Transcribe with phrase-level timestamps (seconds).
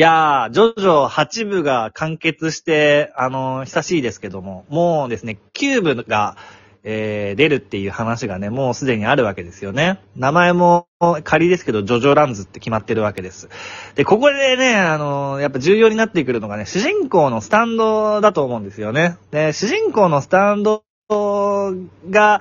[0.00, 6.38] いやー、ジョジョ8部が完結して、あのー久しいですけども、もうですね、9部が、
[6.84, 10.00] えー、出るっていう話がね、もうすでにあるわけですよね。
[10.16, 10.88] 名前も
[11.22, 13.50] 仮ですけど、ジョジョランズって決まってるわけです。
[13.94, 19.18] で、ここでね、あのーやっぱ重要になってくるのがね、主人公のスタンドだと思うんですよね。
[19.32, 22.40] で、主人公のスタンドが、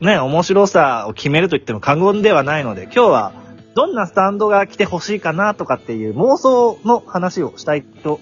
[0.00, 3.47] ね、面白さを決めると言っても過言ではないので、今日は、
[3.78, 8.18] どんなスタンドが来てほしいかなとかっていう妄想の話をしたいと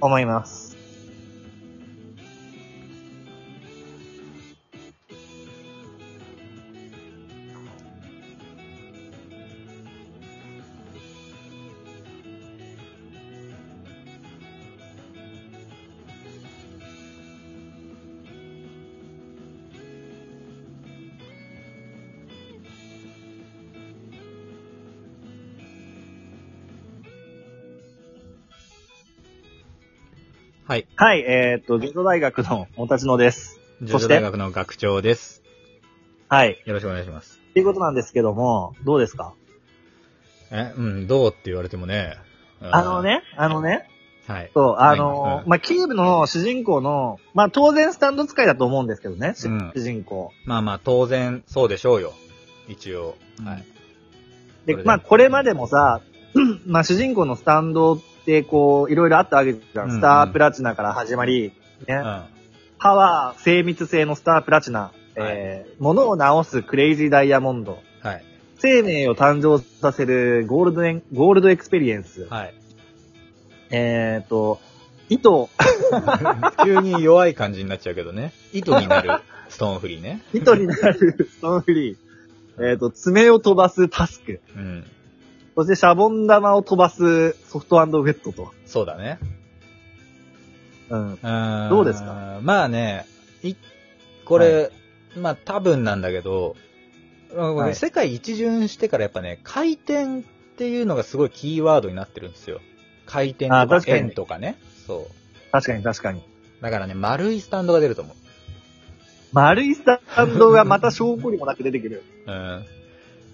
[0.00, 0.65] 思います。
[30.68, 30.88] はい。
[30.96, 33.60] はい、えーっと、ゲート大学のもたちのです。
[33.80, 35.44] 女そして子大学の学長です。
[36.28, 36.60] はい。
[36.66, 37.40] よろしくお願いします。
[37.50, 39.34] っていうことなんですけども、どうですか？
[40.50, 42.16] え、うん、どうって言われてもね。
[42.60, 43.00] あの。
[43.04, 43.88] ね、あのね、
[44.26, 44.50] はい。
[44.54, 50.32] そう、あのうんまあ、キューブの主人公の、まあ、当然スタンド使いだと思うんですけどね、しうん主人公。
[50.46, 52.12] まあまあ、当然、そうでしょうよ。
[52.66, 53.14] 一応。
[53.44, 53.64] はい。
[54.66, 56.00] ででまあ、これまでもさ、
[56.66, 58.00] まあ、主人公のスタンド
[58.42, 59.90] こう、いろいろあったわけじゃん。
[59.90, 61.52] スタープラチナから始まり、
[61.86, 62.22] ね、うん。
[62.78, 68.24] パワー、精密性のスタープラチナ、えー、物を直すクレイジーダイヤモンド、はい。
[68.58, 72.54] 生命を誕生させるゴールドエン、ゴールドエクスペリエンス、はい。
[73.70, 74.60] えーと、
[75.08, 75.48] 糸、
[76.64, 78.32] 急に弱い感じになっちゃうけどね。
[78.52, 79.10] 糸になる
[79.48, 80.22] ストーンフリーね。
[80.32, 81.96] 糸になるストーンフリー、
[82.58, 84.84] えーと、爪を飛ばすタスク、うん。
[85.56, 88.52] そしてシャボン玉を飛ばすソフトウェットと。
[88.66, 89.18] そうだね。
[90.90, 91.12] うん。
[91.14, 92.40] うんどうですか？
[92.42, 93.06] まあね、
[93.42, 93.54] い、
[94.26, 94.70] これ、
[95.16, 96.56] まあ多分なんだけど、
[97.34, 100.22] うんはい世界一巡してからやっぱね、回転っ
[100.58, 102.60] ていうのがすごいキーワードになってるんですよ。
[103.06, 104.58] 回転とか円とかね。
[104.86, 105.52] そう。
[105.52, 106.22] 確かに確かに。
[106.60, 108.16] だからね、丸いスタンドが出ると思う。
[109.32, 112.02] 丸いスタンドがまた証拠にもなく出てくる。
[112.26, 112.64] うん。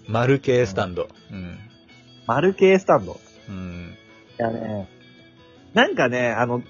[0.07, 1.09] 丸系スタンド。
[1.31, 1.59] うん。
[2.27, 3.19] 丸系スタンド。
[3.49, 3.95] うん。
[4.39, 4.87] いやね、
[5.73, 6.61] なんかね、あの、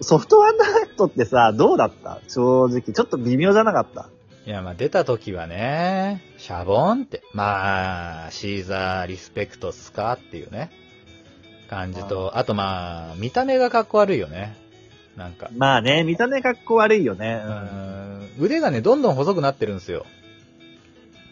[0.00, 2.20] ソフトアンドヘッドってさ、どうだった？
[2.28, 2.82] 正直。
[2.82, 4.08] ちょっと微妙じゃなかった？
[4.46, 10.70] いや、まあ出た時はね、シャボンって、まあ、シーザーリスペクトっすかっていうね、
[11.68, 14.56] 感じと、あとまあ、見た目がかっこ悪いよね。
[15.16, 15.50] なんか。
[15.56, 17.42] まあね、見た目かっこ悪いよね。
[17.44, 20.06] ううんん腕がね、どんどん細くなってるんですよ。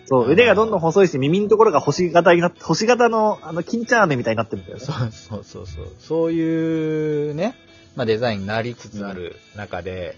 [0.07, 4.85] そう、腕がどんどん細いし、耳のところが星型になって、星型の、あの、金チャーメみたいになってるんだよね。
[4.85, 5.89] そうそうそうそう。
[5.99, 7.55] そういうね、
[7.97, 10.17] まあデザインになりつつある中で、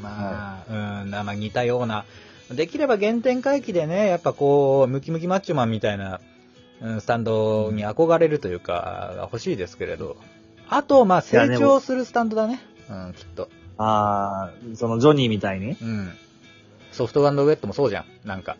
[0.00, 2.04] まあ、うん、まあ似たような、
[2.50, 6.20] できれば原点回帰でね、やっぱこう、ムキムキマッチョマンみたいな、
[6.80, 10.16] うん、スタンドに憧れるというか、欲しいですけれど、
[10.68, 12.60] あと、まあ成長するスタンドだね。
[12.88, 13.48] うん、きっと。
[13.78, 15.76] ああ、そのジョニーみたいに。
[15.80, 16.12] うん。
[16.92, 18.04] ソフトウェットもそうじゃん。
[18.24, 18.56] なんか。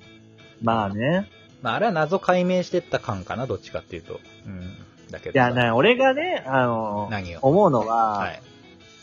[0.62, 1.28] まあね。
[1.62, 4.20] まああれは謎解明してった感かな、どっちかっていうと。
[4.46, 4.74] うん。
[5.10, 5.34] だけど。
[5.34, 7.40] いやね、俺がね、あの、何を？
[7.42, 8.42] 思うのは、はい。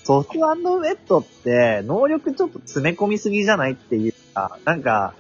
[0.04, 5.14] ソフトウェットって、能力ちょっと詰め込みすぎじゃないっていうか、なんか、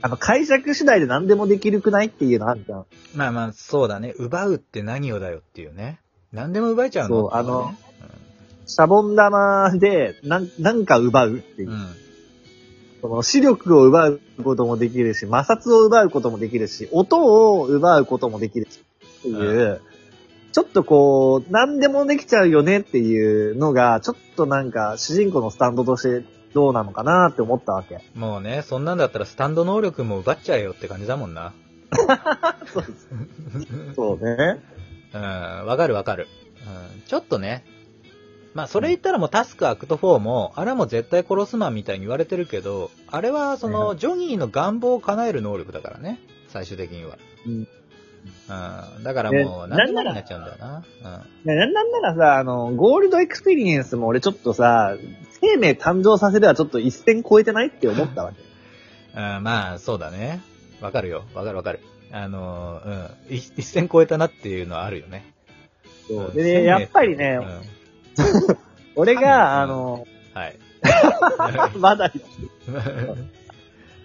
[0.00, 2.86] あの、解釈次第で何でもできるくないっていうのあるじゃん。
[3.14, 4.14] まあまあ、そうだね。
[4.16, 6.00] 奪うって何をだよっていうね。
[6.32, 7.90] 何でも奪えちゃうのそうあのって
[8.66, 11.74] シャボン玉で、なん、なんか奪うっていうう。
[11.74, 11.86] ん。
[13.00, 18.80] その視力を奪うこともできるし、摩擦を奪うこともできるし、音を奪うこともできるし、
[19.20, 19.80] っていう、
[20.52, 26.24] ちょっとこう、何でもできちゃうよねっていうのが、ちょっとなんか、主人公のスタンドとして
[26.54, 28.00] どうなのかなって思ったわけ。
[28.14, 28.20] うん。
[28.20, 31.52] もうね、そんなんだったらスタンド能力も奪っちゃえよって感じだもんな。
[32.72, 32.84] そ う
[33.94, 34.60] そうね。
[35.14, 36.26] うん、わかるわかる。
[36.96, 37.64] うん、ちょっとね。
[38.54, 46.18] まあ、それ言ったらもうタスクアクト4も、あれはもう絶対殺すマンみたいに言われてるけど、あれはそはの、ジョニーの願望を叶える能力だからね。
[46.48, 47.16] 最終的には。
[47.46, 47.68] うん
[48.48, 49.02] うん。
[49.02, 50.80] だからもう、ね何でもになっちゃうんだよな。
[51.44, 54.96] ねなんなんならさ、あの、ゴールドエクスペリエンスも俺ちょっとさ、
[55.40, 58.40] 生命誕生させではちょっと一線超えてないって思ったわけ。
[59.18, 59.36] うん。
[59.36, 60.42] うん、まあ、そうだね。
[60.80, 61.24] わかるよ。
[61.34, 61.80] わかるわかる。
[62.12, 63.34] あの、うん。
[63.34, 65.24] 一一線超えたなっていうのはあるよね。
[65.24, 65.40] うん
[66.10, 67.79] そうでね、やっぱりね、うん
[68.96, 70.58] 俺うんが、あの、はい。
[71.78, 72.10] まだ、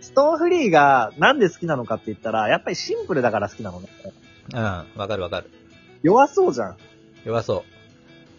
[0.02, 3.88] ストーンフリーがなんで好きなのかって言ったら、やっぱりシンプルだから好きなのね。
[4.54, 5.50] うん、わかるわかる。
[6.04, 6.78] 弱そうじゃん。
[7.26, 7.64] 弱そ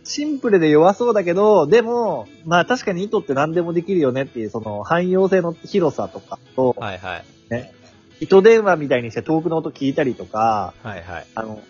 [0.05, 7.25] シンプルで弱そうだけど、でも、まあ確かに糸って何でもできるよねっていう、その汎用性の広さとかとう。、はいはい。
[8.21, 11.27] 糸電話みたいにして遠くの音聞いたりとか、はいはい。
[11.35, 11.61] あの、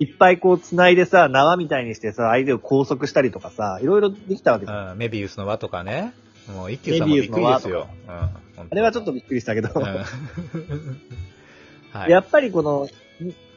[0.00, 4.66] いっぱいこう繋いでさ、縄みたいにしてさ、相手を拘束したりとかさ、いろいろできたわけ。
[4.66, 6.12] うん、メビウスの輪とかね。
[6.54, 7.88] もう一休さんもびっくりですよ。
[8.06, 8.14] うん。
[8.14, 8.30] あ
[8.72, 9.82] れはちょっとびっくりしたけど、うん。
[11.92, 12.10] はい。
[12.10, 12.88] やっぱりこの、ん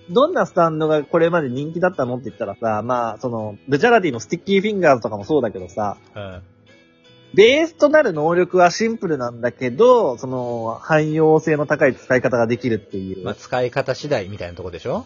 [0.10, 6.42] どんなスタンドがこれまで人気だったのって言ったらさ、まあ、その、ブチャラティのスティッキーフィンガーズとかもそうだけどさ、うん。
[7.34, 13.24] ベースとなる能力はシンプルなんだけど、その、汎用性の高い使い方ができるっていう。
[13.24, 15.06] まあ、使い方次第みたいなとこでしょ？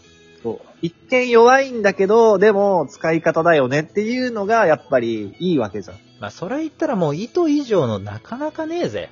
[0.82, 5.98] 一見弱いんだけど、でも使い方だよねっていうのがやっぱりいいわけじゃん。
[6.20, 9.10] まあ、それ言ったらもう糸以上のなかなかねえぜ。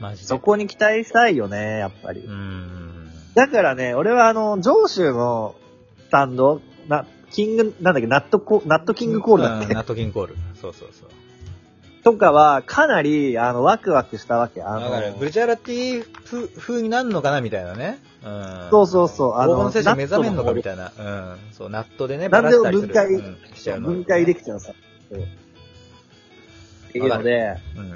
[0.00, 0.26] マジで。
[0.28, 2.30] そこに期待したいよね、やっぱりう。
[2.30, 3.10] ん。
[3.34, 5.54] だからね、俺はあの、上州の
[6.06, 10.36] スタンド、な、キング、なんだっけ、ナットコ、ナットキングコールだっけ、うんナットキングコール。
[10.60, 11.08] そうそうそう。
[12.06, 14.62] とかは、かなり、あの、ワクワクしたわけ。
[14.62, 17.98] あの、だから、ブルチャラティ風風になるのかなみたいなね。
[18.24, 18.68] うん。
[18.70, 20.92] そうそうそうあの黄金精神目覚めんのかみたいな。
[20.96, 21.38] うん。
[21.50, 23.88] そう、ナットでね、バラしたりする分解うんしちゃうの。
[23.88, 24.72] 分解できちゃうさ。
[25.10, 27.90] そうっていうので、うん。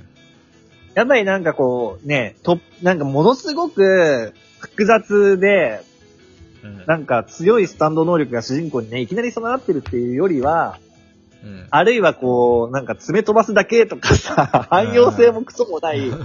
[0.94, 5.82] やっぱりなんかこう、ね、と、なんかものすごく複雑で、
[6.64, 6.84] うん。
[6.84, 10.80] なんか強いスタンド能力が主人公にね、いきなり備わってるっていうよりは、
[11.42, 11.66] うん。
[11.70, 16.16] あるいはこう、なんか爪飛ばすだけとかさ、汎用性もクソもないス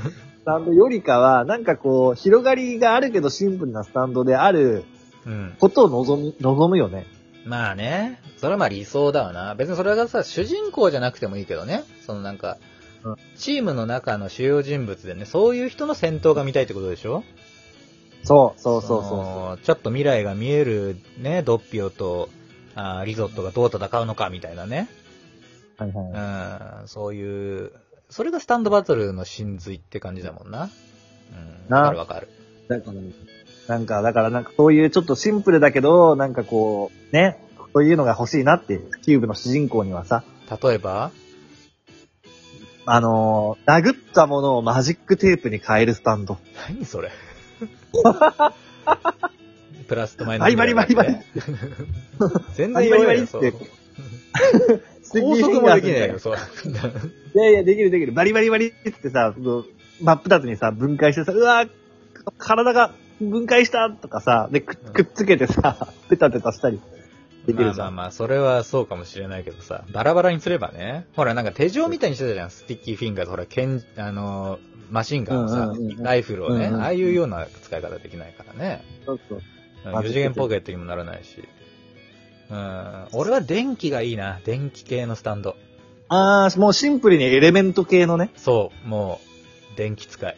[0.45, 4.83] タンドよりかは、なんかこう、広がりがあるけどシンプルなスタンドである
[5.25, 5.55] うん。
[5.59, 7.07] ことを望む、望むよね。
[7.45, 9.55] まあね、それはまあ理想だわな。
[9.55, 11.83] 別にそれがさ、主人公じゃなくてもいいけどね。
[12.05, 12.57] そのなんか
[13.03, 17.23] うん、チームの中の主要人物でね、そういう人の戦闘が見たいってことでしょ？
[18.23, 22.29] そう、そうそうそうちょっと未来が見えるね、ドッピオと、
[22.73, 24.89] あーリゾットがどう戦うのかみたいなね。
[24.91, 25.04] う。
[25.77, 26.81] はいはい。
[26.81, 27.71] うん、そういう、
[28.09, 30.69] それがスタンドバトルの真髄って感じだもんな。
[31.31, 32.29] うん、なわかるわかる。
[32.67, 32.97] だから、
[33.67, 37.39] なんか、だからなんかそういうちょっとシンプルだけど、なんかこう、ね、
[37.73, 40.23] そういうのが欲しいなっていう、キューブの主人公にはさ、
[40.63, 41.11] 例えば？
[42.87, 46.37] あのー殴ったものをマジックテープに変えるスタンド。
[46.69, 47.09] 何それ？
[49.87, 50.51] プラスとマイナバス。
[50.51, 51.15] リバリバリバリ。
[52.53, 53.53] 全バリバリバ然弱いよ、そう。
[55.11, 56.35] 高速もできないよ、そう。
[56.35, 58.11] いやいや、できるできる。
[58.11, 59.65] バリバリバリってさ、その
[60.01, 61.65] 真っ二つにさ、分解してさ、うわ
[62.37, 62.91] 体が
[63.21, 66.79] 分解したとかさ、で、くくっつけてさ、 ペタペタしたり
[67.45, 67.73] できるじゃん。
[67.73, 71.05] まあまあまあ、それはそうかもしれないけどさ、バラバラにすればね。
[71.15, 73.31] ほら、なんか手錠みたいにしてたじゃん、スティッキーフィンガーズ。
[73.31, 74.59] ほら、ケン、あのー、
[74.91, 78.83] マシンガンのさライフルをね、ああいうような使い方できないからね。
[79.05, 79.41] そうそう。
[79.85, 81.43] 四次元ポケットにもならないし。
[82.49, 84.39] うん、俺は電気がいいな。
[84.45, 85.55] 電気系のスタンド。
[86.09, 88.31] あー、もうシンプルにエレメント系のね。
[88.35, 89.19] そう、も
[89.73, 90.37] う、電気使い。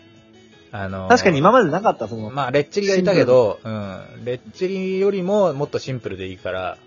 [0.71, 4.01] あのー確かに今までなかった、その、まあ、レッチリがいたけど、うん。
[4.23, 6.77] レッチリよりももっとシンプルでいいから、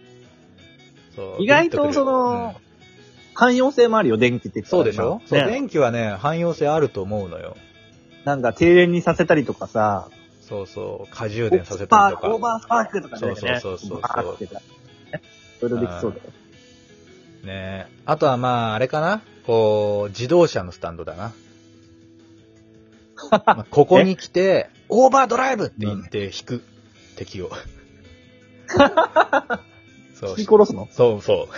[1.16, 1.42] そう。
[1.42, 2.54] 意外とその
[3.34, 5.50] 汎用性もあるよ、電気ってそうでしょ、そう、ね。
[5.50, 7.56] 電気はね、汎用性あると思うのよ。
[8.24, 10.08] なんか停電にさせたりとかさ、
[10.42, 12.28] そうそう、過充電させたりとか。
[12.28, 13.20] オーバースパークとかね。
[13.20, 14.60] そうそうそうそうバー
[15.66, 16.22] ってねそれできそうだよ。
[17.44, 19.22] ねあとはまあ、あれかな？
[19.46, 21.32] こう、自動車のスタンドだな。
[23.30, 26.62] まあここに来て、オーバードライブって言って引く、
[27.16, 27.50] 敵を。
[30.14, 30.88] そう引き殺すの？
[30.90, 31.48] そうそ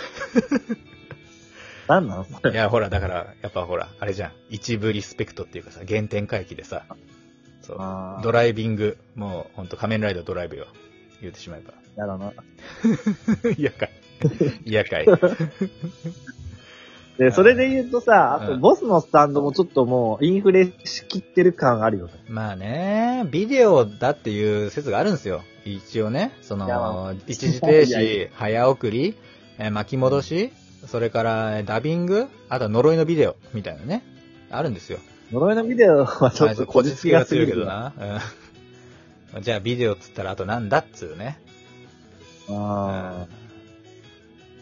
[1.87, 2.49] なんなのそう。
[2.49, 2.59] いれ。
[2.59, 4.31] や、ほら、だから、やっぱほら、あれじゃん。
[4.49, 6.85] 一部リスペクトっていうかさ、原点回帰でさ、
[7.61, 7.77] そう。
[8.23, 10.67] ドライビング、もう、ほんと仮面ライダードライブよ。
[11.19, 11.73] 言うてしまえば。
[11.95, 12.33] やだな。
[13.57, 13.91] 嫌かい。
[14.65, 15.05] 嫌かい。
[17.17, 22.13] で、それで言うとさ、あとうんボスのスタンドもちょっともうインフレしきってる感あるよね。
[22.27, 25.43] まあね、ビデオだっていう説があるんですよ。
[25.65, 26.31] 一応ね。
[26.41, 29.15] そいやまのあ、一時停 いやい止、早送り、
[29.59, 30.51] えー巻き戻し、
[30.87, 34.03] それからダビング、あとは呪いのビデオみたいなね。
[34.49, 34.99] あるんですよ。
[35.31, 37.65] 呪いのビデオはちょっとこじつけがすぎるけど。
[37.65, 37.93] な。
[39.35, 39.43] うん。
[39.43, 41.39] じゃあビデオっつったらあとなんだっつうね。
[42.49, 43.25] あ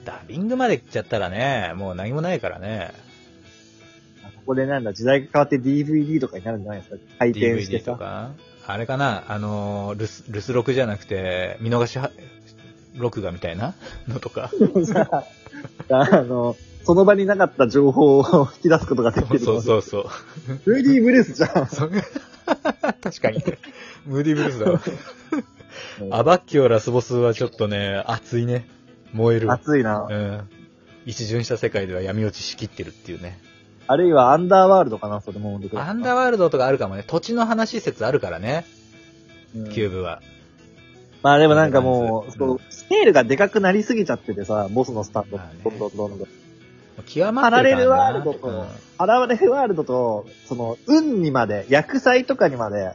[0.06, 2.92] ダビングまで来ちゃったらね、もう何もないからね。
[4.24, 4.28] あ。
[4.38, 6.98] ここでなんだ、時代が変わって DVD とかになるんじゃないですか？
[7.20, 7.98] 回転して DVD とさ。
[7.98, 8.32] か？
[8.68, 9.26] あれかな？
[9.28, 12.12] あのー、留守、留守録じゃなくて、見逃しは
[12.96, 13.74] 録画みたいな？
[14.08, 14.50] のとか？
[14.86, 15.26] さ
[15.92, 19.40] あの、その場になかった情報を引き出すことができる。
[19.40, 20.06] そうそうそう。
[20.66, 21.68] 3D ブルースじゃん。
[21.68, 21.88] そ
[23.04, 23.44] 確かに。
[24.08, 24.82] ムーディーブルースだわ。
[26.12, 28.68] アバッキオラスボスはちょっとね、熱いね。
[29.14, 29.52] 燃える。
[29.52, 30.08] 熱いな。
[30.10, 30.50] うん。
[31.06, 33.40] 一巡した世界では闇落ちしきってるっていうね。
[33.88, 35.60] あるいはアンダーワールドかな、それも。
[35.76, 37.04] アンダーワールドとかあるかもね。
[37.06, 38.66] 土地の話説あるからね、
[39.56, 40.22] うんキューブは。
[41.24, 42.32] まあでもなんかもう、
[42.70, 46.28] スケールがでかくなりすぎちゃっててさ、ボスのスタンド、まあねどんどんどんどん。
[46.28, 46.30] 極
[47.00, 48.68] まってるからなパラレルワールドとうん
[48.98, 52.94] パラレルワールドと、その、運にまで、薬剤とかにまでは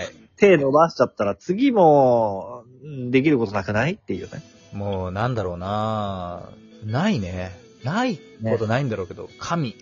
[0.00, 0.06] い。
[0.38, 3.92] 手伸ばしちゃったら、次も、うんできることなくない？
[3.94, 4.42] っていうね。
[4.72, 6.48] もう、なんだろうな
[6.84, 7.52] ないね。
[7.84, 9.74] ないことないんだろうけど、神。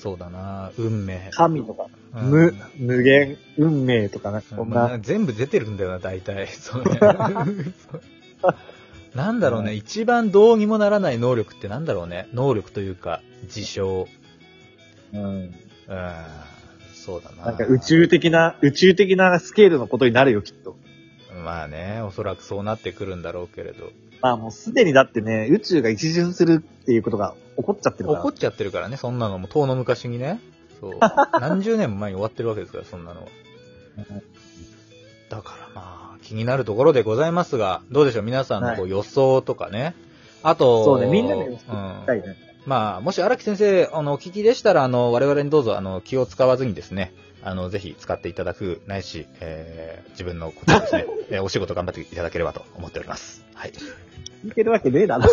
[0.00, 1.28] そうだな運命。
[1.32, 4.74] 神とか、うん無、無限、運命とかね、そんな。
[4.74, 6.48] まあ全部出てるんだよな、大体。
[6.58, 6.98] そうね
[9.14, 12.28] なんだろうね、一番どうにもならない能力ってなんだろうね。
[12.32, 14.08] 能力というか、事象。
[15.12, 15.22] うん。
[15.22, 15.52] うん、
[17.04, 17.46] そうだな。
[17.46, 20.76] なんか宇宙的な、宇宙的なスケールのことになるよ、きっと。
[21.44, 23.90] まあね、おそらくそうなってくるんだろうけれど。
[24.20, 28.20] まあもうすでにだってね、宇宙が一巡するっていうことが起こっちゃってるから。
[28.20, 30.40] 怒っちゃってるからね、そんなのも、遠の昔にね。
[30.80, 30.92] そう。
[31.40, 33.28] 何十年も前に終わってるわけですから、そんなのは。
[35.28, 39.96] だからまあ、気になるところでございますが、どうでしょう皆さんのこう予想とかね。
[40.44, 41.66] あと、そうね、みんなで予うんし
[42.06, 42.51] たいね。
[42.64, 53.44] まあ、もし荒木先生、あの、お聞きでしたら、あの、我々にどうぞ、あの、気を使わずにですね、あの、ぜひ使っていただく、ないし、えー、自分のことをですね、 えーお仕事頑張っていただければと思っております。
[53.54, 53.72] はい。
[53.72, 55.24] 聞いてるわけねえだろ。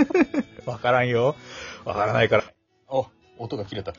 [0.64, 1.36] わからんよ。
[1.84, 2.44] わからないから。
[2.88, 3.06] お、
[3.38, 3.92] 音が切れた。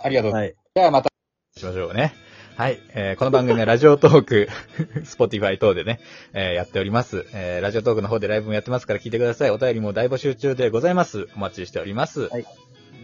[0.00, 0.32] ありがとう。
[0.32, 0.54] はい。
[0.74, 1.10] じゃあまた、
[1.56, 2.14] しましょうね。
[2.56, 2.80] はい。
[2.94, 4.48] えーこの番組はラジオトーク、
[5.04, 6.00] Spotify 等でね、
[6.34, 7.26] えーやっております。
[7.32, 9.50] えーラジオトークの方でライブもやってますから聞いてください。
[9.50, 11.28] お便りも大募集中でございます。
[11.34, 12.28] お待ちしております。
[12.28, 12.44] はい。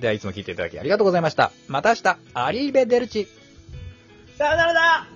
[0.01, 1.51] では、いつも聞いていただきありがとうございました。
[1.67, 3.27] また明日、アリーベデルチ。
[4.37, 5.09] さよならだ